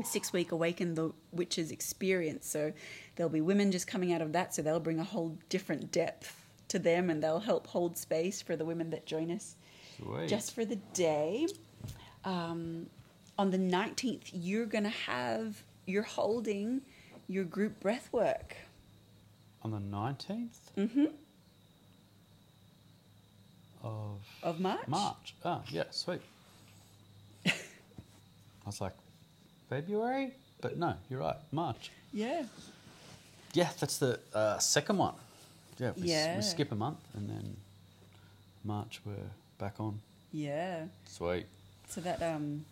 [0.02, 2.48] six week awaken the witches experience.
[2.48, 2.72] So
[3.14, 6.46] there'll be women just coming out of that, so they'll bring a whole different depth
[6.68, 9.56] to them, and they'll help hold space for the women that join us
[9.98, 10.28] Sweet.
[10.28, 11.46] just for the day.
[12.24, 12.86] Um,
[13.38, 16.80] on the 19th, you're going to have, you're holding
[17.28, 18.56] your group breath work.
[19.62, 21.04] On the 19th Mm-hmm.
[23.82, 24.86] of Of March?
[24.88, 25.34] March.
[25.44, 26.20] Oh, yeah, sweet.
[27.46, 27.52] I
[28.66, 28.92] was like,
[29.68, 30.32] February?
[30.60, 31.90] But no, you're right, March.
[32.12, 32.44] Yeah.
[33.52, 35.14] Yeah, that's the uh, second one.
[35.78, 36.36] Yeah, we, s- Yeah.
[36.36, 37.56] we skip a month and then
[38.64, 39.14] March we're
[39.58, 40.00] back on.
[40.32, 40.84] Yeah.
[41.06, 41.46] Sweet.
[41.88, 42.64] So that, um,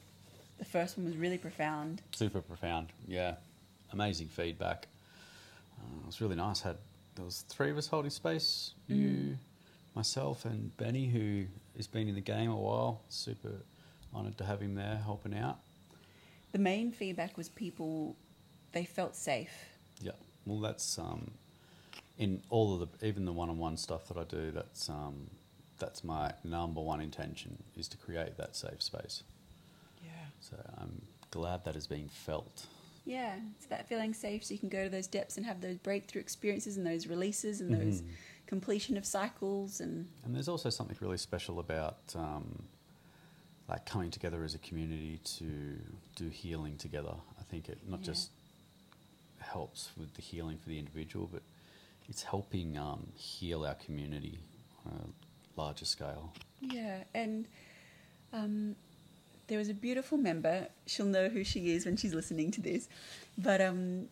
[0.59, 2.01] the first one was really profound.
[2.13, 2.89] Super profound.
[3.09, 3.35] Yeah.
[3.93, 4.87] Amazing feedback.
[5.81, 6.61] Uh, it was really nice.
[6.61, 6.77] Had
[7.15, 8.75] there was three of us holding space.
[8.87, 9.37] You,
[9.95, 13.03] myself, and Benny, who has been in the game a while.
[13.09, 13.53] Super
[14.15, 15.59] honoured to have him there helping out.
[16.53, 18.17] The main feedback was people,
[18.73, 19.67] they felt safe.
[20.01, 20.13] Yeah.
[20.47, 21.31] Well, that's um,
[22.19, 24.51] in all of the even the one-on-one stuff that I do.
[24.51, 25.31] That's um,
[25.79, 29.23] that's my number one intention is to create that safe space.
[30.05, 30.11] Yeah.
[30.41, 32.67] So I'm glad that is being felt.
[33.05, 35.77] Yeah, it's that feeling safe so you can go to those depths and have those
[35.79, 38.03] breakthrough experiences and those releases and those
[38.47, 42.65] completion of cycles and And there's also something really special about um,
[43.69, 45.79] like coming together as a community to
[46.17, 47.15] do healing together.
[47.39, 48.07] I think it not Yeah.
[48.07, 48.31] just
[49.39, 51.43] helps with the healing for the individual, but
[52.09, 54.39] it's helping um, heal our community
[54.85, 55.13] on
[55.57, 56.33] a larger scale.
[56.61, 57.47] Yeah, and
[58.33, 58.77] um,
[59.51, 60.69] there was a beautiful member.
[60.87, 62.89] She'll know who she is when she's listening to this.
[63.37, 64.07] But um,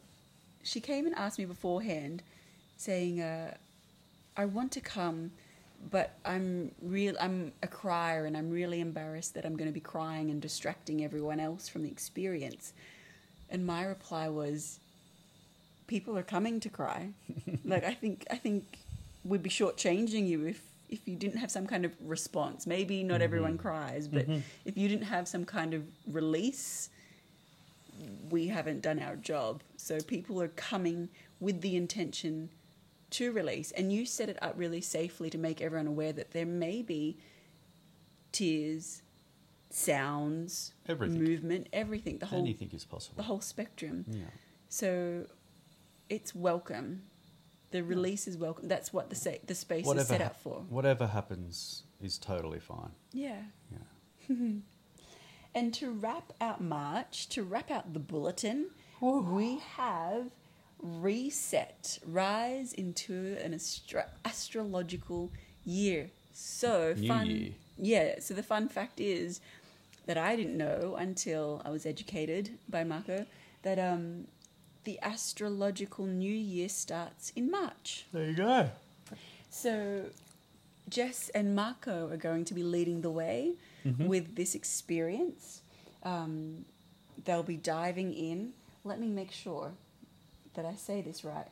[0.64, 2.24] she came and asked me beforehand,
[2.77, 3.55] saying, uh,
[4.37, 5.31] "I want to come,
[5.90, 7.14] but I'm real.
[7.20, 11.05] I'm a crier, and I'm really embarrassed that I'm going to be crying and distracting
[11.05, 12.72] everyone else from the experience."
[13.48, 14.81] And my reply was,
[15.87, 17.11] "People are coming to cry.
[17.64, 18.64] like I think I think
[19.24, 22.66] we'd be shortchanging you if if you didn't have some kind of response.
[22.66, 23.22] Maybe not mm-hmm.
[23.22, 24.40] everyone cries, but mm-hmm.
[24.64, 26.90] if you didn't have some kind of release,
[28.31, 29.62] we haven't done our job.
[29.77, 31.09] So people are coming
[31.40, 32.51] with the intention
[33.11, 36.46] to release, and you set it up really safely to make everyone aware that there
[36.46, 37.16] may be
[38.33, 39.03] tears,
[39.70, 41.22] sounds, Everything.
[41.22, 43.16] movement, everything, the whole Anything is possible.
[43.16, 44.05] the whole spectrum.
[44.09, 44.24] yeah.
[44.68, 45.24] So
[46.11, 47.03] it's welcome.
[47.70, 48.68] The release is welcome.
[48.68, 50.64] That's what the the space Whatever, is set up for.
[50.68, 52.92] whatever happens is totally fine.
[53.12, 53.42] Yeah.
[53.70, 54.37] Yeah.
[55.54, 58.66] And to wrap out March, to wrap out the bulletin,
[59.00, 60.26] we have
[60.81, 65.33] reset, rise into an astra- astrological
[65.64, 66.11] year.
[66.33, 67.26] So New fun.
[67.26, 67.50] year.
[67.76, 68.20] Yeah.
[68.20, 69.40] So the fun fact is
[70.07, 73.26] that I didn't know until I was educated by Marco
[73.62, 74.26] that um,
[74.88, 78.07] the astrological new year starts in March.
[78.11, 78.70] There you go.
[79.51, 80.05] So,
[80.88, 83.53] Jess and Marco are going to be leading the way
[83.98, 85.61] with this experience.
[86.05, 86.64] Um,
[87.27, 88.55] they'll be diving in.
[88.83, 89.72] Let me make sure
[90.55, 91.51] that I say this right.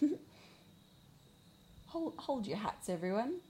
[1.86, 3.40] hold, hold your hats, everyone.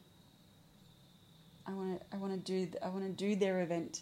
[1.67, 2.17] I want to.
[2.17, 2.65] I want to do.
[2.65, 4.01] th- I want to do their event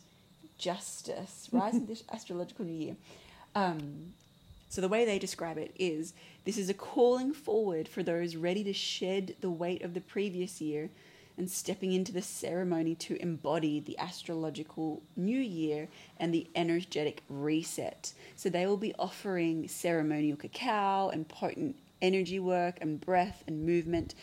[0.57, 1.49] justice.
[1.51, 2.97] Rise in this astrological new year.
[3.57, 4.13] Um,
[4.75, 8.65] so the way they describe it is this is a calling forward for those ready
[8.65, 10.91] to shed the weight of the previous year
[11.39, 15.87] and stepping into the ceremony to embody the astrological new year
[16.19, 18.15] and the energetic reset.
[18.35, 24.17] So they will be offering ceremonial cacao and potent energy work and breath and movement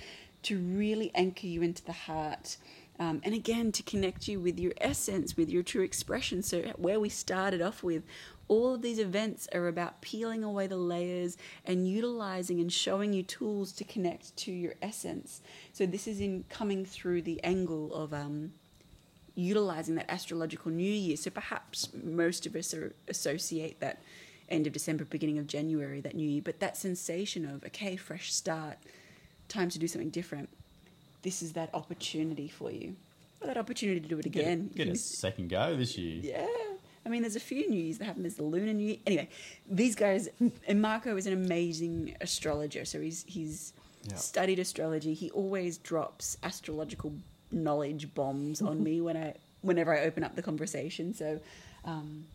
[0.43, 2.57] to really anchor you into the heart
[2.99, 6.43] Um, and again, to connect you with your essence, with your true expression.
[6.43, 8.03] So, where we started off with,
[8.51, 13.23] all of these events are about peeling away the layers and utilizing and showing you
[13.23, 15.41] tools to connect to your essence.
[15.71, 18.51] So, this is in coming through the angle of um,
[19.35, 21.15] utilizing that astrological new year.
[21.15, 24.01] So, perhaps most of us are, associate that
[24.49, 28.33] end of December, beginning of January, that new year, but that sensation of, okay, fresh
[28.33, 28.77] start,
[29.47, 30.49] time to do something different
[31.21, 32.95] this is that opportunity for you.
[33.41, 34.71] Or that opportunity to do it again.
[34.75, 36.19] Get, a, get a second go this year.
[36.23, 36.47] Yeah.
[37.05, 38.21] I mean, there's a few New Years that happen.
[38.21, 38.97] There's the Lunar New Year.
[39.07, 39.29] Anyway,
[39.69, 40.29] these guys,
[40.67, 42.85] and Marco is an amazing astrologer.
[42.85, 44.15] So he's he's yeah.
[44.15, 45.13] studied astrology.
[45.13, 47.13] He always drops astrological
[47.51, 51.13] knowledge bombs on me when I whenever I open up the conversation.
[51.13, 51.39] So
[51.85, 52.25] um,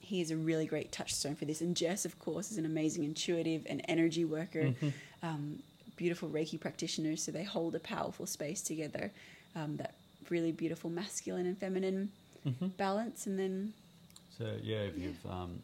[0.00, 1.60] he is a really great touchstone for this.
[1.60, 4.64] And Jess, of course, is an amazing intuitive and energy worker.
[4.64, 4.88] Mm-hmm.
[5.22, 5.58] Um,
[5.96, 9.12] beautiful Reiki practitioners, so they hold a powerful space together,
[9.54, 9.94] um, that
[10.30, 12.10] really beautiful masculine and feminine
[12.46, 12.68] mm-hmm.
[12.68, 13.72] balance, and then.
[14.38, 15.04] So yeah, if yeah.
[15.04, 15.62] you've um,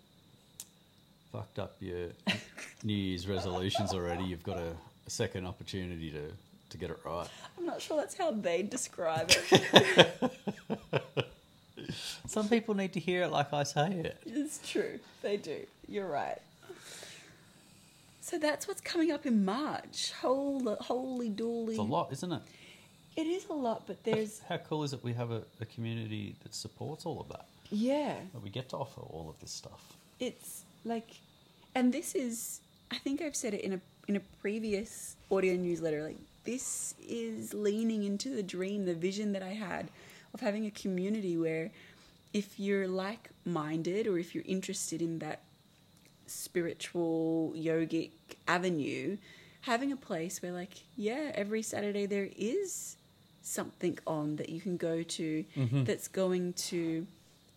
[1.32, 2.08] fucked up your
[2.82, 4.72] New Year's resolutions already, you've got a,
[5.06, 6.30] a, second opportunity to
[6.70, 7.28] to get it right.
[7.56, 10.32] I'm not sure that's how they describe it.
[12.26, 14.20] Some people need to hear it like I say it.
[14.26, 15.00] It's true.
[15.22, 15.60] They do.
[15.88, 16.38] You're right.
[18.20, 20.12] So that's what's coming up in March.
[20.20, 21.70] Holy, holy dooly.
[21.70, 22.42] It's a lot, isn't it?
[23.16, 24.40] It is a lot, but there's.
[24.48, 27.46] How cool is it we have a, a community that supports all of that?
[27.70, 28.14] Yeah.
[28.32, 29.96] That we get to offer all of this stuff.
[30.20, 31.10] It's like,
[31.74, 36.02] and this is, I think I've said it in a in a previous audio newsletter.
[36.02, 39.90] Like this is leaning into the dream, the vision that I had
[40.32, 41.70] of having a community where,
[42.32, 45.40] if you're like minded or if you're interested in that
[46.26, 48.10] spiritual yogic
[48.46, 49.16] avenue
[49.62, 52.96] having a place where like yeah every saturday there is
[53.48, 55.84] something on that you can go to mm-hmm.
[55.84, 57.06] that's going to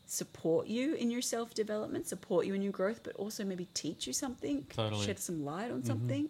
[0.05, 4.07] support you in your self development support you in your growth but also maybe teach
[4.07, 5.05] you something totally.
[5.05, 5.87] shed some light on mm-hmm.
[5.87, 6.29] something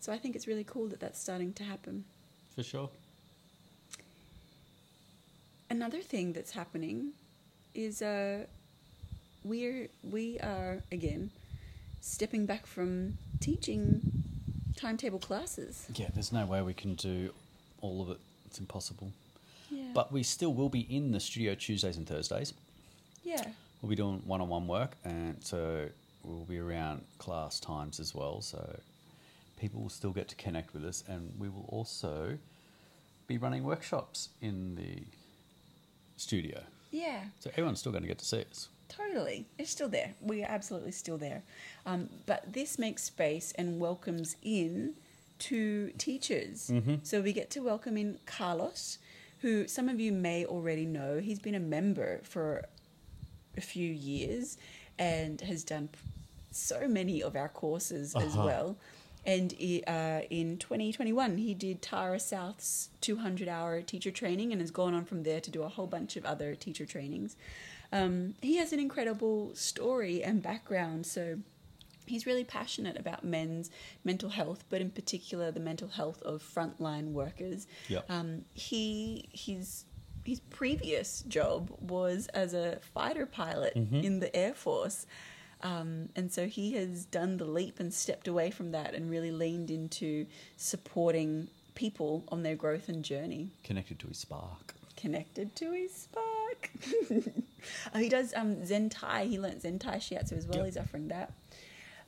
[0.00, 2.04] so i think it's really cool that that's starting to happen
[2.54, 2.90] for sure
[5.70, 7.12] another thing that's happening
[7.74, 8.44] is uh
[9.44, 11.30] we're we are again
[12.00, 14.02] stepping back from teaching
[14.76, 15.86] timetable classes.
[15.94, 17.32] Yeah, there's no way we can do
[17.80, 18.18] all of it.
[18.52, 19.10] It's impossible.
[19.70, 19.84] Yeah.
[19.94, 22.52] But we still will be in the studio Tuesdays and Thursdays.
[23.24, 23.42] Yeah.
[23.80, 25.88] We'll be doing one-on-one work, and so
[26.22, 28.42] we'll be around class times as well.
[28.42, 28.78] So
[29.58, 32.36] people will still get to connect with us, and we will also
[33.26, 35.02] be running workshops in the
[36.18, 36.60] studio.
[36.90, 37.20] Yeah.
[37.40, 38.68] So everyone's still going to get to see us.
[38.90, 39.46] Totally.
[39.56, 40.12] It's still there.
[40.20, 41.42] We are absolutely still there.
[41.86, 44.92] Um, but this makes space and welcomes in
[45.42, 46.70] to teachers.
[46.72, 46.96] Mm-hmm.
[47.02, 48.98] So we get to welcome in Carlos,
[49.40, 51.18] who some of you may already know.
[51.18, 52.64] He's been a member for
[53.56, 54.56] a few years
[54.98, 55.88] and has done
[56.52, 58.26] so many of our courses uh-huh.
[58.26, 58.76] as well.
[59.24, 59.52] And
[59.86, 65.04] uh, in 2021, he did Tara South's 200 hour teacher training and has gone on
[65.04, 67.36] from there to do a whole bunch of other teacher trainings.
[67.92, 71.06] Um, he has an incredible story and background.
[71.06, 71.38] So
[72.06, 73.70] he's really passionate about men's
[74.04, 77.66] mental health, but in particular the mental health of frontline workers.
[77.88, 78.10] Yep.
[78.10, 79.84] Um, he his
[80.24, 83.96] his previous job was as a fighter pilot mm-hmm.
[83.96, 85.06] in the Air Force.
[85.62, 89.30] Um, and so he has done the leap and stepped away from that and really
[89.30, 93.50] leaned into supporting people on their growth and journey.
[93.62, 94.74] Connected to his spark.
[94.96, 96.70] Connected to his spark.
[97.94, 99.24] oh, he does um, Zen Thai.
[99.24, 100.58] He learnt Zen Thai Shiatsu as well.
[100.58, 100.66] Yep.
[100.66, 101.32] He's offering that.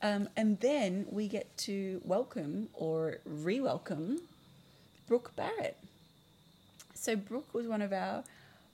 [0.05, 4.21] Um, and then we get to welcome or re welcome
[5.09, 5.79] Brooke Barrett.
[6.93, 8.23] So, Brooke was one of our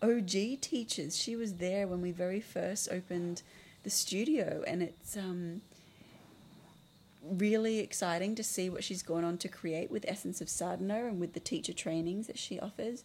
[0.03, 1.17] OG teachers.
[1.17, 3.43] She was there when we very first opened
[3.85, 5.61] the studio, and it's um,
[7.23, 11.21] really exciting to see what she's gone on to create with Essence of Sadhana and
[11.21, 13.05] with the teacher trainings that she offers.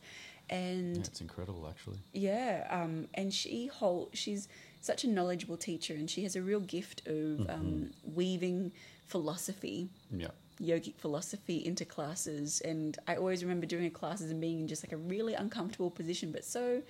[0.49, 1.99] And yeah, it's incredible, actually.
[2.11, 4.47] Yeah, um, and she hold she's
[4.85, 7.49] such a knowledgeable teacher, and she has a real gift of mm-hmm.
[7.49, 8.71] um, weaving
[9.07, 10.27] philosophy, yeah.
[10.61, 12.61] yogic philosophy into classes.
[12.61, 15.89] And I always remember doing her classes and being in just like a really uncomfortable
[15.89, 16.81] position, but so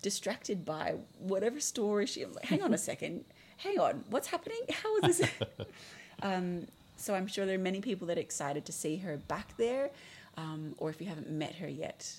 [0.00, 2.24] distracted by whatever story she.
[2.24, 3.24] was like, hang on a second,
[3.58, 4.60] hang on, what's happening?
[4.70, 5.30] How is this?
[6.22, 6.66] um,
[6.96, 9.90] so I'm sure there are many people that are excited to see her back there,
[10.36, 12.10] um, or if you haven't met her yet,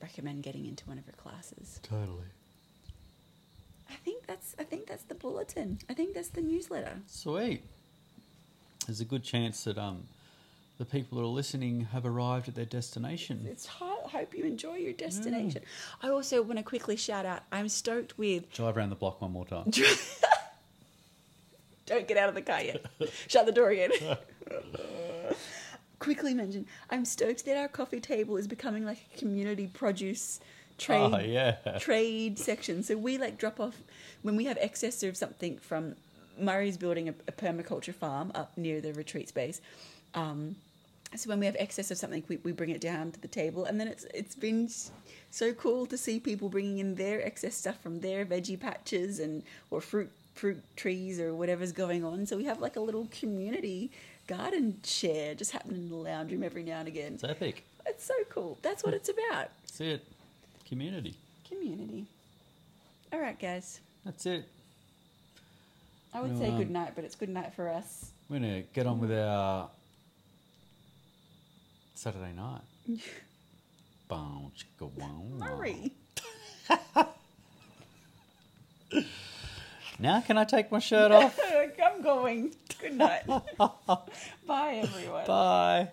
[0.00, 1.80] recommend getting into one of her classes.
[1.82, 2.24] Totally.
[3.90, 5.78] I think that's I think that's the bulletin.
[5.88, 7.00] I think that's the newsletter.
[7.06, 7.62] Sweet.
[8.86, 10.04] There's a good chance that um
[10.78, 13.46] the people that are listening have arrived at their destination.
[13.48, 13.66] It's.
[13.80, 15.62] I hope you enjoy your destination.
[16.02, 17.44] I also want to quickly shout out.
[17.50, 18.52] I'm stoked with.
[18.52, 19.70] Drive around the block one more time.
[21.86, 22.84] Don't get out of the car yet.
[23.28, 23.90] Shut the door again.
[25.98, 26.66] quickly mention.
[26.90, 30.40] I'm stoked that our coffee table is becoming like a community produce
[30.78, 31.56] trade Oh yeah.
[31.78, 32.82] trade section.
[32.82, 33.76] So we like drop off
[34.22, 35.96] when we have excess of something from
[36.38, 39.60] Murray's building a, a permaculture farm up near the retreat space.
[40.14, 40.56] Um,
[41.14, 43.64] so when we have excess of something, we, we bring it down to the table,
[43.64, 44.68] and then it's it's been
[45.30, 49.42] so cool to see people bringing in their excess stuff from their veggie patches and
[49.70, 52.26] or fruit fruit trees or whatever's going on.
[52.26, 53.90] So we have like a little community
[54.26, 57.14] garden share just happening in the lounge room every now and again.
[57.14, 57.64] It's epic.
[57.86, 58.58] It's so cool.
[58.62, 59.50] That's what it's about.
[59.62, 60.04] That's it.
[60.68, 61.16] Community.
[61.48, 62.06] Community.
[63.12, 63.80] All right, guys.
[64.04, 64.48] That's it.
[66.12, 68.10] I would Well, say um, good night, but it's good night for us.
[68.28, 69.68] We're gonna get on with our
[71.94, 72.62] Saturday night.
[74.08, 75.56] Bow, chicka, wow, wow.
[75.56, 75.92] Murray.
[79.98, 81.38] Now can I take my shirt off?
[81.84, 82.54] I'm going.
[82.80, 83.26] Good night.
[84.46, 85.26] Bye, everyone.
[85.26, 85.88] Bye.